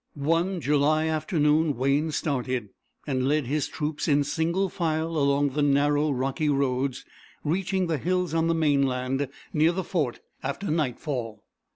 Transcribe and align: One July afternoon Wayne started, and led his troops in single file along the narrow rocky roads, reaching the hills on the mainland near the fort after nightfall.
One 0.15 0.59
July 0.61 1.05
afternoon 1.05 1.75
Wayne 1.77 2.09
started, 2.09 2.69
and 3.05 3.27
led 3.27 3.45
his 3.45 3.67
troops 3.67 4.07
in 4.07 4.23
single 4.23 4.67
file 4.67 5.09
along 5.15 5.49
the 5.51 5.61
narrow 5.61 6.09
rocky 6.09 6.49
roads, 6.49 7.05
reaching 7.43 7.85
the 7.85 7.99
hills 7.99 8.33
on 8.33 8.47
the 8.47 8.55
mainland 8.55 9.27
near 9.53 9.71
the 9.71 9.83
fort 9.83 10.19
after 10.41 10.71
nightfall. 10.71 11.43